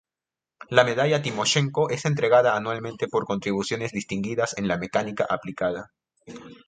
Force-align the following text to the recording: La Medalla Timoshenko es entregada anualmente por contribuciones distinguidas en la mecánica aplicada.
La 0.69 0.83
Medalla 0.83 1.21
Timoshenko 1.21 1.91
es 1.91 2.05
entregada 2.05 2.55
anualmente 2.55 3.05
por 3.07 3.25
contribuciones 3.25 3.91
distinguidas 3.91 4.57
en 4.57 4.67
la 4.67 4.79
mecánica 4.79 5.27
aplicada. 5.29 5.91